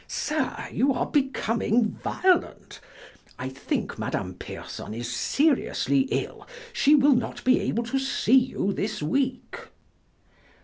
[0.07, 2.79] "Sir, you are becoming violent,
[3.37, 8.73] I think Madame Pierson is seriously ill; she will not be able to see you
[8.73, 9.59] this week."